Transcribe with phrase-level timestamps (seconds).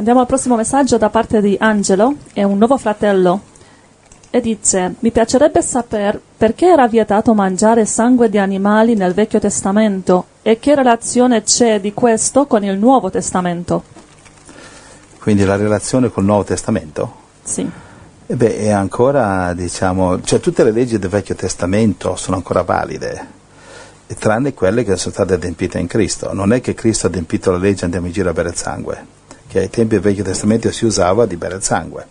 [0.00, 3.42] Andiamo al prossimo messaggio da parte di Angelo, è un nuovo fratello.
[4.30, 10.24] E dice: Mi piacerebbe sapere perché era vietato mangiare sangue di animali nel Vecchio Testamento
[10.40, 13.82] e che relazione c'è di questo con il Nuovo Testamento.
[15.18, 17.14] Quindi la relazione col Nuovo Testamento?
[17.42, 17.70] Sì.
[18.26, 23.26] E beh, è ancora, diciamo, cioè tutte le leggi del Vecchio Testamento sono ancora valide,
[24.18, 26.32] tranne quelle che sono state adempite in Cristo.
[26.32, 28.56] Non è che Cristo ha adempito la legge e andiamo in giro a bere il
[28.56, 29.18] sangue,
[29.50, 32.06] che ai tempi del Vecchio Testamento si usava di bere il sangue.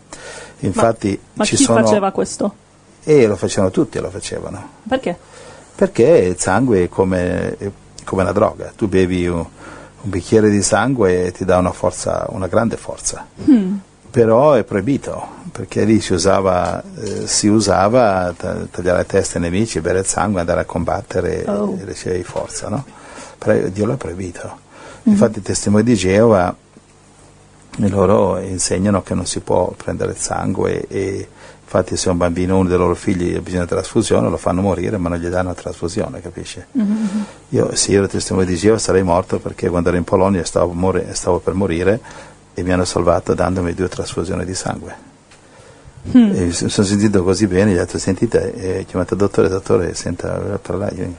[0.60, 1.82] Infatti ma, ma ci chi sono...
[1.82, 2.54] faceva questo?
[3.02, 4.72] E lo facevano tutti, lo facevano.
[4.86, 5.18] Perché?
[5.74, 7.72] Perché il sangue è come, è
[8.04, 8.74] come una droga.
[8.76, 13.26] Tu bevi un, un, bicchiere di sangue e ti dà una forza, una grande forza.
[13.46, 13.78] Hmm.
[14.12, 19.80] Però è proibito, perché lì si usava, eh, si usava tagliare le teste ai nemici,
[19.80, 21.78] bere il sangue, andare a combattere oh.
[21.80, 22.84] e ricevevi forza, no?
[23.72, 24.60] Dio l'ha proibito.
[25.08, 25.12] Mm.
[25.12, 26.54] Infatti i testimoni di Geova
[27.88, 31.28] loro insegnano che non si può prendere il sangue e
[31.64, 34.98] infatti se un bambino, uno dei loro figli ha bisogno di trasfusione lo fanno morire
[34.98, 36.62] ma non gli danno la trasfusione, capisci?
[36.78, 37.22] Mm-hmm.
[37.50, 40.74] Io se io ero testimone di Geova sarei morto perché quando ero in Polonia stavo,
[40.74, 42.00] mor- stavo per morire
[42.54, 45.08] e mi hanno salvato dandomi due trasfusioni di sangue.
[46.16, 46.32] Mm.
[46.32, 49.94] mi sono sentito così bene, gli ho detto sentite, e ho chiamato il dottore, dottore
[49.94, 51.14] senta parlare, io,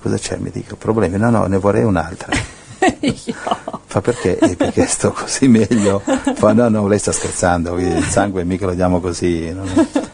[0.00, 0.36] cosa c'è?
[0.38, 2.32] Mi dico problemi, no no ne vorrei un'altra.
[3.94, 4.36] Fa perché?
[4.38, 6.00] E perché sto così meglio?
[6.00, 9.54] Fa no, no, lei sta scherzando, il sangue mica lo diamo così.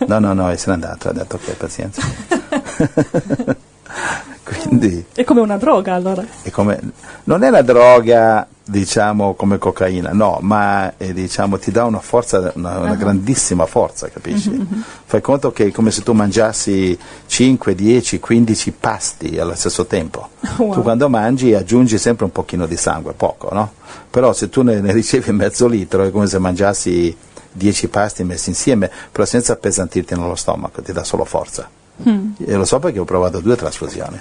[0.06, 2.02] No, no, no, e se n'è andato, ha detto ok, pazienza.
[4.44, 6.22] Quindi, è come una droga allora?
[6.42, 6.78] È come,
[7.24, 12.52] non è una droga, diciamo, come cocaina, no, ma è, diciamo, ti dà una forza,
[12.54, 12.96] una, una uh-huh.
[12.96, 14.50] grandissima forza, capisci?
[14.50, 14.82] Uh-huh.
[15.04, 20.30] Fai conto che è come se tu mangiassi 5, 10, 15 pasti allo stesso tempo.
[20.56, 20.72] Wow.
[20.72, 23.72] Tu quando mangi aggiungi sempre un pochino di sangue, poco, no?
[24.08, 27.16] Però se tu ne, ne ricevi mezzo litro è come se mangiassi
[27.52, 31.68] 10 pasti messi insieme, però senza appesantirti nello stomaco, ti dà solo forza.
[32.08, 32.32] Mm.
[32.38, 34.18] E lo so perché ho provato due trasfusioni.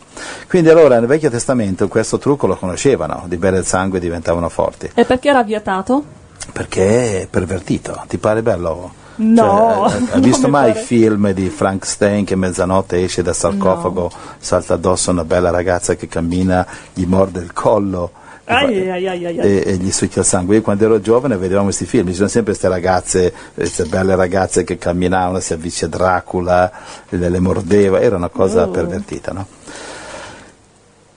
[0.48, 4.90] Quindi allora nel Vecchio Testamento questo trucco lo conoscevano, di bere il sangue diventavano forti.
[4.94, 6.04] E perché era vietato?
[6.52, 8.92] Perché è pervertito, ti pare bello?
[9.16, 14.02] No, cioè, hai visto mai il film di Frank Stein che mezzanotte esce dal sarcofago,
[14.02, 14.12] no.
[14.38, 18.12] salta addosso a una bella ragazza che cammina, gli morde il collo?
[18.52, 20.56] Ai, ai, ai, e, e, gli succhia il sangue.
[20.56, 24.64] Io quando ero giovane vedevamo questi film, ci sono sempre queste ragazze, queste belle ragazze
[24.64, 26.72] che camminavano, si avvice Dracula,
[27.10, 28.70] le, le mordeva, era una cosa Oh.
[28.70, 29.46] pervertita, no?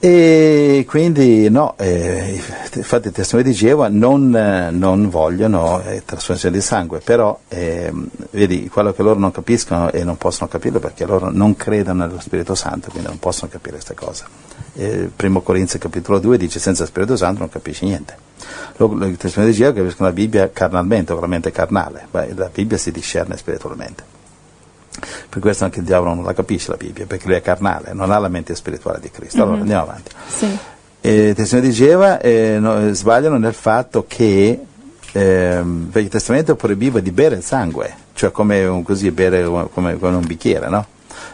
[0.05, 2.37] E quindi no, eh,
[2.73, 8.09] infatti i testimoni di Geova non, eh, non vogliono eh, trasfusione di sangue, però ehm,
[8.31, 12.19] vedi quello che loro non capiscono e non possono capirlo perché loro non credono nello
[12.19, 14.25] Spirito Santo, quindi non possono capire queste cose.
[14.73, 18.17] Eh, primo Corinzi capitolo 2 dice senza Spirito Santo non capisci niente.
[18.77, 24.12] I testimoni di Geova capiscono la Bibbia carnalmente, veramente carnale, la Bibbia si discerne spiritualmente.
[25.29, 28.11] Per questo anche il diavolo non la capisce la Bibbia, perché lui è carnale, non
[28.11, 29.37] ha la mente spirituale di Cristo.
[29.41, 29.61] Allora Mhm.
[29.61, 30.11] andiamo avanti.
[30.27, 30.57] Sì.
[31.01, 34.59] E i testimoni di Geova eh, no, sbagliano nel fatto che
[35.11, 39.97] ehm, il Vecchio Testamento proibiva di bere il sangue, cioè come un, così bere come,
[39.97, 40.85] come un bicchiere, no?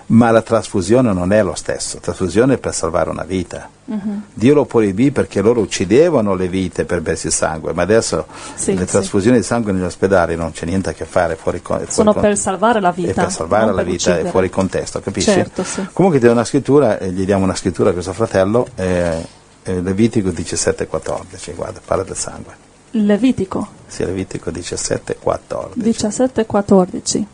[0.08, 3.70] Ma la trasfusione non è lo stesso, la trasfusione è per salvare una vita.
[3.86, 4.24] Mhm.
[4.34, 8.74] Dio lo proibì perché loro uccidevano le vite per bersi il sangue, ma adesso Sì,
[8.76, 8.92] le sì.
[8.92, 12.28] trasfusioni di sangue negli ospedali non c'è niente a che fare fuori con Sono fuori
[12.28, 13.10] per salvare la vita.
[13.12, 14.28] e per salvare la per vita uccidere.
[14.28, 15.32] è fuori contesto, capisci?
[15.32, 15.88] Certo, sì.
[15.94, 19.26] Comunque ti do una scrittura, e gli diamo una scrittura a questo fratello, eh,
[19.64, 22.54] eh, Levitico 17,14, guarda, parla del sangue.
[22.92, 25.72] Levitico Sì, Levitico 17,14.
[25.76, 27.28] 17 14.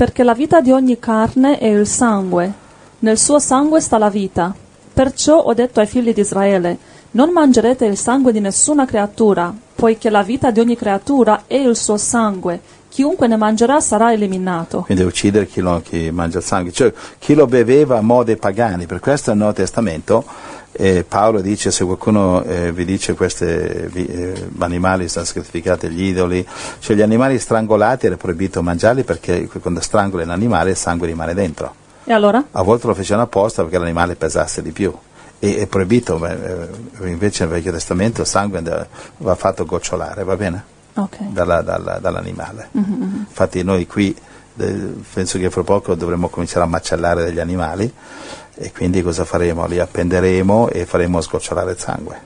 [0.00, 2.50] Perché la vita di ogni carne è il sangue,
[3.00, 4.54] nel suo sangue sta la vita.
[4.94, 6.78] Perciò ho detto ai figli di Israele,
[7.10, 11.76] non mangerete il sangue di nessuna creatura, poiché la vita di ogni creatura è il
[11.76, 12.62] suo sangue.
[12.88, 14.80] Chiunque ne mangerà sarà eliminato.
[14.86, 18.38] Quindi uccidere chi, lo- chi mangia il sangue, cioè chi lo beveva a mo' dei
[18.38, 20.24] pagani, per questo nel Nuovo Testamento
[20.72, 23.44] eh, Paolo dice se qualcuno eh, vi dice questi
[24.58, 26.46] animali sono sacrificati agli idoli,
[26.78, 31.34] cioè gli animali strangolati era proibito mangiarli perché quando strangoli un animale il sangue rimane
[31.34, 31.74] dentro.
[32.04, 32.42] E allora?
[32.52, 34.92] A volte lo facevano apposta perché l'animale pesasse di più.
[35.38, 36.68] E è proibito, eh,
[37.08, 38.62] invece nel Vecchio Testamento il sangue
[39.18, 40.64] va fatto gocciolare, va bene?
[40.94, 41.18] Ok.
[41.30, 42.68] dalla- dalla- dall'animale.
[42.72, 44.14] Infatti noi qui
[44.58, 47.90] eh, penso che fra poco dovremo cominciare a macellare degli animali
[48.62, 49.66] e quindi cosa faremo?
[49.66, 52.20] Li appenderemo e faremo sgocciolare il sangue.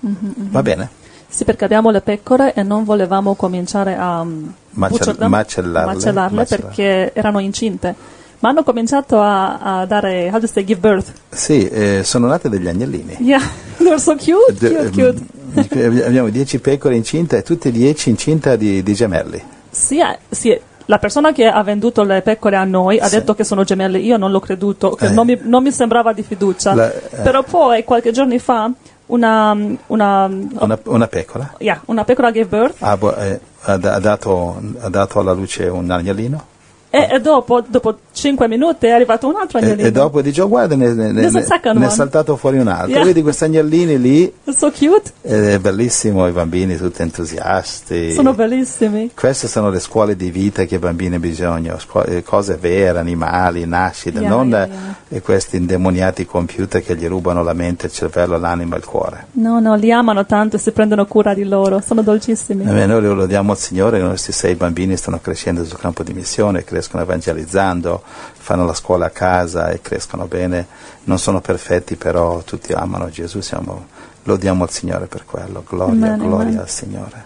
[0.00, 0.88] Va bene?
[1.28, 6.36] Sì, perché abbiamo le pecore e non volevamo cominciare a mm, Macel- bucciol- macellarle, macellarle
[6.36, 6.74] macellarle.
[6.74, 7.94] perché erano incinte.
[8.40, 11.12] Ma hanno cominciato a, a dare, how do you say, give birth.
[11.30, 13.16] Sì, eh, sono nate degli agnellini.
[13.20, 13.40] Yeah,
[13.78, 15.22] they're so cute, cute, cute.
[15.54, 19.42] mm, Abbiamo 10 pecore incinte e tutte e 10 incinta di, di gemelli.
[19.70, 20.58] Sì, eh, sì,
[20.90, 23.14] la persona che ha venduto le pecore a noi ha Sì.
[23.18, 25.08] detto che sono gemelle, io non l'ho creduto, Eh.
[25.10, 26.74] non, mi, non mi sembrava di fiducia.
[26.74, 27.20] La- eh.
[27.22, 28.68] Però poi, qualche giorno fa,
[29.06, 29.56] una,
[29.86, 34.60] una, Una, una pecora yeah, una pecora gave birth ha, bo- eh, ha ha dato,
[34.80, 36.44] ha dato alla luce un agnellino
[36.90, 39.86] e, e dopo, dopo 5 minuti è arrivato un altro e, agnellino.
[39.88, 42.88] e dopo dice oh, guarda ne, ne- ne- ne è one." saltato fuori un altro
[42.90, 43.04] Yeah.
[43.04, 49.10] vedi questi agnellini lì so cute, è bellissimo i bambini tutti entusiasti sono bellissimi.
[49.14, 52.98] queste sono le scuole di vita che i bambini hanno bisogno scuo- eh, cose vere,
[52.98, 54.68] animali, nascite Yeah, non yeah,
[55.08, 58.84] eh, eh, questi indemoniati computer che gli rubano la mente, il cervello, l'anima e il
[58.84, 62.64] cuore No, no, li amano tanto e si prendono cura di loro, sono dolcissimi.
[62.64, 66.12] Eh, noi lo lodiamo al Signore i nostri sei bambini stanno crescendo sul campo di
[66.12, 70.66] missione, crescono evangelizzando, fanno la scuola a casa e crescono bene.
[71.04, 73.86] Non sono perfetti, però tutti amano Gesù, siamo,
[74.24, 75.64] lodiamo il Signore per quello.
[75.68, 76.58] Gloria, Amen, gloria amen.
[76.58, 77.24] al Signore.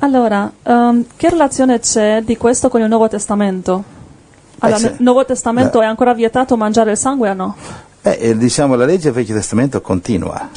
[0.00, 3.82] Allora, ehm, che relazione c'è di questo con il Nuovo Testamento?
[4.58, 4.86] Allora, Eh, sì.
[4.88, 5.84] nel Nuovo Testamento Eh.
[5.84, 7.56] è ancora vietato mangiare il sangue o no?
[8.02, 10.48] Eh, e diciamo, la legge del Vecchio Testamento continua.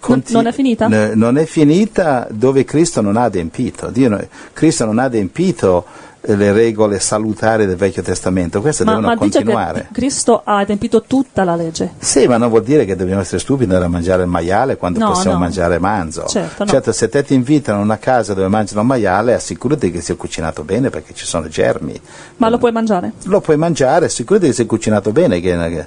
[0.00, 0.86] Conti- non è finita?
[0.86, 3.88] n- non è finita dove Cristo non ha adempito.
[3.90, 9.06] Dio Cristo non ha adempito eh, le regole salutari del Vecchio Testamento, queste Ma, devono
[9.08, 9.86] ma dice continuare.
[9.88, 11.92] che Cristo ha adempito tutta la legge.
[11.98, 15.10] Sì, ma non vuol dire che dobbiamo essere stupidi da mangiare il maiale quando No,
[15.10, 15.38] possiamo no.
[15.44, 16.26] mangiare manzo.
[16.26, 16.92] Certo, no.
[16.92, 20.90] se te ti invitano a una casa dove mangiano maiale, assicurati che sia cucinato bene
[20.90, 21.98] perché ci sono germi.
[22.38, 23.12] Ma lo puoi mangiare?
[23.24, 25.86] Lo puoi mangiare, assicurati che sia cucinato bene, che- che-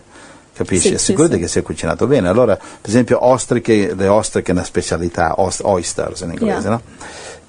[0.53, 0.81] capisci?
[0.83, 1.39] Sì, sì, assicurati sì.
[1.39, 2.27] che sia cucinato bene.
[2.29, 6.69] Allora, per esempio, ostriche, le ostriche è una specialità, os- oysters in inglese, Yeah.
[6.69, 6.81] no?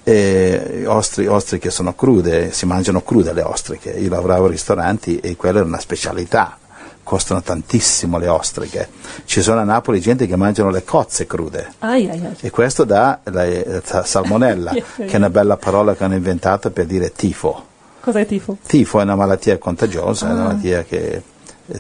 [0.05, 3.91] E ostri- ostriche sono crude, si mangiano crude le ostriche.
[3.91, 6.59] Io lavoravo in ristoranti e quella era una specialità.
[7.05, 8.89] Costano tantissimo le ostriche.
[9.25, 11.73] Ci sono a Napoli gente che mangiano le cozze crude.
[11.81, 12.37] Ai, ai, ai.
[12.41, 16.71] E questo dà la, la salmonella, Yeah, che è una bella parola che hanno inventato
[16.71, 17.67] per dire tifo.
[18.01, 18.57] Cos'è tifo?
[18.67, 20.45] Tifo è una malattia contagiosa, è una Ah.
[20.47, 21.23] malattia che,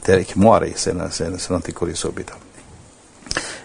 [0.00, 2.50] che muori se, se- se non ti curi subito.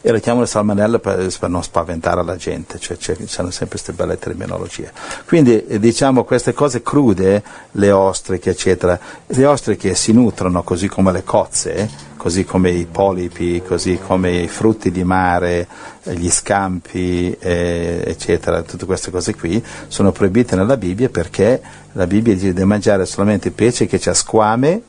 [0.02, 3.94] E lo chiamano salmonella per, per non spaventare la gente, cioè c'è, c'hanno sempre queste
[3.94, 4.92] belle terminologie.
[5.26, 11.12] Quindi eh, diciamo queste cose crude, le ostriche eccetera, le ostriche si nutrono così come
[11.12, 15.68] le cozze, così come i polipi, così come i frutti di mare,
[16.04, 21.62] gli scampi eh, eccetera, tutte queste cose qui sono proibite nella Bibbia perché
[21.94, 24.82] la Bibbia dice di mangiare solamente pesce che ha squame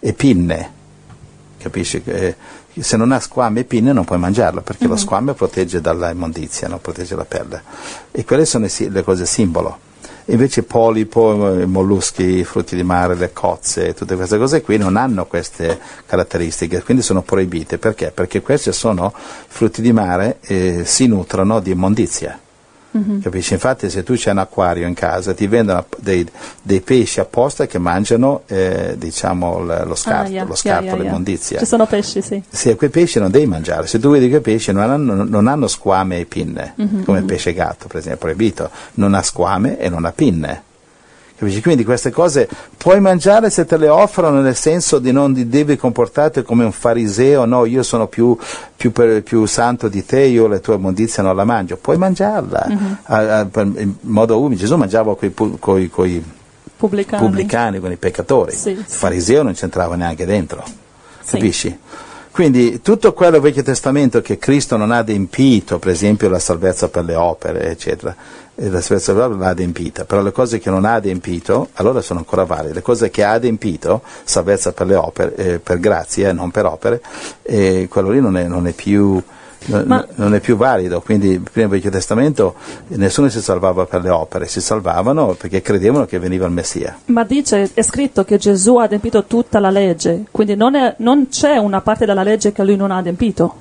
[0.00, 0.80] e pinne
[1.62, 2.02] capisci?
[2.04, 2.34] Eh,
[2.80, 6.68] se non ha squame e pinne non puoi mangiarlo perché lo squame protegge dalla immondizia,
[6.68, 7.62] non protegge la pelle.
[8.10, 9.90] E quelle sono le cose simbolo.
[10.26, 15.26] Invece polipo, eh, molluschi, frutti di mare, le cozze, tutte queste cose qui non hanno
[15.26, 17.78] queste caratteristiche, quindi sono proibite.
[17.78, 18.12] Perché?
[18.12, 22.38] Perché questi sono frutti di mare e si nutrono di immondizia.
[23.22, 23.54] Capisci?
[23.54, 26.26] Infatti se tu c'è un acquario in casa ti vendono dei,
[26.60, 30.94] dei pesci apposta che mangiano eh, diciamo, l- lo scarto, Ah, yeah, lo scarto, yeah,
[30.94, 31.02] yeah.
[31.02, 31.58] l'immondizia.
[31.58, 32.42] Ci sono pesci, sì.
[32.48, 33.86] Sì, quei pesci non devi mangiare.
[33.86, 37.24] Se tu vedi quei pesci non hanno, non hanno squame e pinne, Mhm, come il
[37.24, 38.70] pesce gatto, per esempio, proibito.
[38.94, 40.62] Non ha squame e non ha pinne.
[41.42, 41.60] Capisci?
[41.60, 45.76] Quindi queste cose puoi mangiare se te le offrono nel senso di non di devi
[45.76, 48.36] comportarti come un fariseo, no, io sono più,
[48.76, 51.76] più, per- più santo di te, io le tue immondizie non la mangio.
[51.76, 52.96] Puoi mangiarla Mhm.
[53.02, 54.60] a- a- in modo umile.
[54.60, 56.22] Gesù mangiava con i
[56.76, 57.22] Pubblicani.
[57.26, 58.52] pubblicani, con i peccatori.
[58.52, 60.62] Sì, il fariseo non c'entrava neanche dentro.
[61.22, 61.36] Sì.
[61.38, 61.78] Capisci?
[62.32, 67.04] Quindi tutto quello Vecchio Testamento che Cristo non ha adempito, per esempio la salvezza per
[67.04, 68.16] le opere, eccetera,
[68.54, 72.00] la salvezza per le opere l'ha adempita, però le cose che non ha adempito, allora
[72.00, 72.72] sono ancora valide.
[72.72, 76.64] Le cose che ha adempito, salvezza per le opere, eh, per grazie, eh, non per
[76.64, 77.02] opere,
[77.42, 79.22] eh, quello lì non è, non è più...
[79.66, 82.54] non- Ma- non è più valido, quindi prima del Vecchio Testamento
[82.88, 86.98] nessuno si salvava per le opere, si salvavano perché credevano che veniva il Messia.
[87.06, 91.28] Ma dice, è scritto che Gesù ha adempito tutta la legge, quindi non, è- non
[91.28, 93.54] c'è una parte della legge che lui non ha adempito.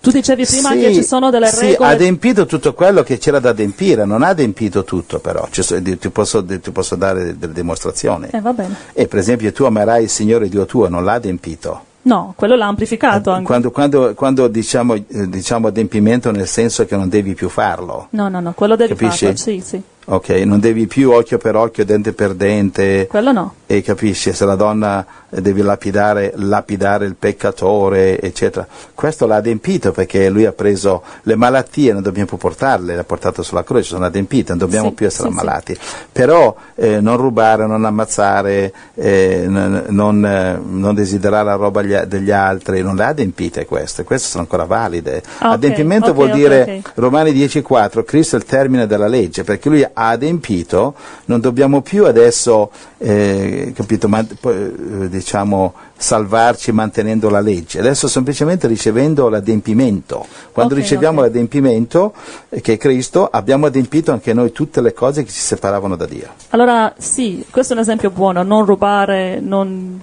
[0.00, 1.88] Tu dicevi prima Sì, che ci sono delle sì, regole.
[1.90, 5.82] ha adempito tutto quello che c'era da adempire, non ha adempito tutto però, Ci so-
[5.82, 8.28] ti, posso, ti posso dare delle dimostrazioni.
[8.30, 8.76] Eh, va bene.
[8.92, 11.82] E per esempio tu amerai il Signore Dio tuo, non l'ha adempito.
[12.02, 13.44] No, quello l'ha amplificato anche.
[13.44, 18.08] Quando, quando, quando diciamo, eh, diciamo adempimento nel senso che non devi più farlo.
[18.10, 19.24] No, no, no, quello devi Capisci?
[19.24, 19.82] farlo, sì, sì.
[20.10, 23.06] Ok, non devi più occhio per occhio, dente per dente.
[23.06, 23.54] Quello no.
[23.66, 28.66] E capisci, se la donna eh, deve lapidare, lapidare il peccatore, eccetera.
[28.94, 33.04] Questo l'ha adempito perché lui ha preso le malattie, non dobbiamo più portarle, le ha
[33.04, 35.40] portate sulla croce, sono adempite, non dobbiamo Sì, più essere sì, sì.
[35.40, 35.76] ammalati.
[36.10, 41.94] Però eh, non rubare, non ammazzare, eh, n- non, eh, non desiderare la roba gli-
[42.04, 45.22] degli altri, non le ha adempite queste, queste sono ancora valide.
[45.40, 46.82] Ah, ok, Adempimento ok, vuol ok, dire.
[46.94, 50.94] Romani 10,4, Cristo è il termine della legge, perché lui ha adempito,
[51.26, 58.66] non dobbiamo più adesso, eh, capito, man- eh, diciamo, salvarci mantenendo la legge, adesso semplicemente
[58.68, 60.26] ricevendo l'adempimento.
[60.52, 61.26] Quando Ok, riceviamo ok.
[61.26, 62.12] l'adempimento,
[62.48, 66.06] eh, che è Cristo, abbiamo adempito anche noi tutte le cose che ci separavano da
[66.06, 66.28] Dio.
[66.50, 70.00] Allora, sì, questo è un esempio buono, non rubare, non,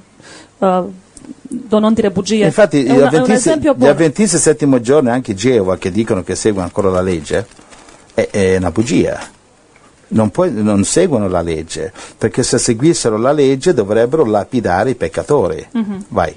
[0.58, 2.46] do- non dire bugie.
[2.46, 6.66] Infatti è, gli, una- avventisti, gli avventisti settimo giorno anche Geova che dicono che seguono
[6.66, 7.48] ancora la legge,
[8.14, 9.20] è, è una bugia.
[10.10, 15.66] Non, puoi- non seguono la legge, perché se seguissero la legge dovrebbero lapidare i peccatori.
[15.72, 16.06] Mhm.
[16.10, 16.36] Vai.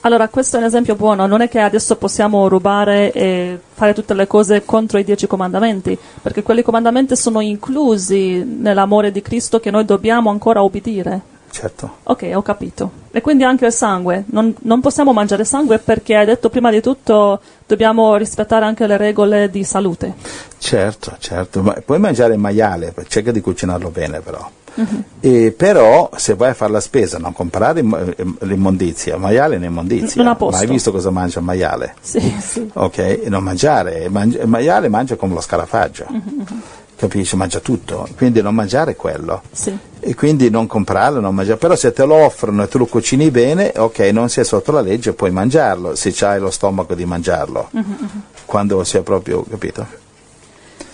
[0.00, 4.14] Allora, questo è un esempio buono, non è che adesso possiamo rubare e fare tutte
[4.14, 9.72] le cose contro i dieci comandamenti, perché quelli comandamenti sono inclusi nell'amore di Cristo che
[9.72, 11.20] noi dobbiamo ancora obbedire.
[11.50, 11.96] Certo.
[12.04, 12.90] Ok, ho capito.
[13.16, 14.24] E quindi anche il sangue.
[14.26, 18.98] Non, non possiamo mangiare sangue perché hai detto prima di tutto dobbiamo rispettare anche le
[18.98, 20.12] regole di salute.
[20.58, 24.46] Certo, certo, ma puoi mangiare il maiale, cerca di cucinarlo bene però.
[25.20, 29.54] E però se vai a fare la spesa, non comprare im- im- l'immondizia, il maiale
[29.54, 30.22] è un'immondizia.
[30.22, 30.36] Non.
[30.38, 31.94] Ma hai visto cosa mangia il maiale?
[32.02, 32.68] Sì, sì.
[32.74, 36.04] Ok, e non mangiare, mangi- il maiale mangia come lo scarafaggio,
[36.96, 37.36] capisci?
[37.36, 39.42] Mangia tutto, quindi non mangiare quello.
[39.52, 39.76] Sì.
[40.00, 41.58] E quindi non comprarlo, non mangiare.
[41.58, 44.80] Però se te lo offrono e tu lo cucini bene, ok, non sei sotto la
[44.80, 47.70] legge, puoi mangiarlo, se hai lo stomaco di mangiarlo.
[48.44, 49.86] Quando sia proprio, capito?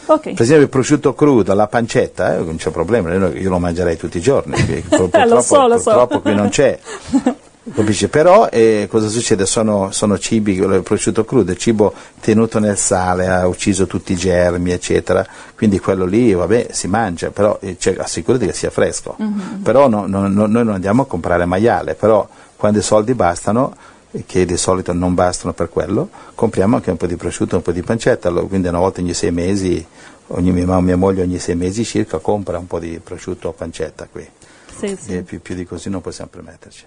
[0.06, 0.32] Ok.
[0.32, 4.18] Per esempio il prosciutto crudo, la pancetta, eh, non c'è problema, io lo mangerei tutti
[4.18, 5.82] i giorni, perché pur- Eh, lo purtroppo, so, lo so.
[5.90, 6.78] purtroppo qui non c'è.
[7.74, 8.08] Capisci?
[8.08, 9.46] Però eh, cosa succede?
[9.46, 14.16] Sono, sono cibi, il prosciutto crudo è cibo tenuto nel sale, ha ucciso tutti i
[14.16, 19.16] germi, eccetera, quindi quello lì, vabbè, si mangia, però eh, cioè, assicurati che sia fresco.
[19.62, 23.76] Però no- no- no- noi non andiamo a comprare maiale, però quando i soldi bastano,
[24.10, 27.62] e che di solito non bastano per quello, compriamo anche un po' di prosciutto, un
[27.62, 29.86] po' di pancetta, quindi una volta ogni sei mesi,
[30.26, 34.08] ogni, mia, mia moglie ogni sei mesi circa compra un po' di prosciutto o pancetta
[34.10, 34.28] qui,
[34.76, 35.16] Sì, sì.
[35.16, 36.86] e più, più di così non possiamo permetterci.